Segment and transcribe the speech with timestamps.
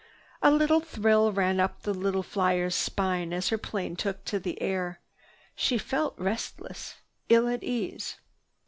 [0.41, 4.59] A little thrill ran up the little flier's spine as her plane took to the
[4.59, 4.99] air.
[5.55, 6.95] She felt restless,
[7.29, 8.17] ill at ease.